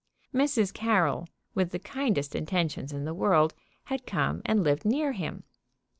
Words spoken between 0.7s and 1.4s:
Carroll,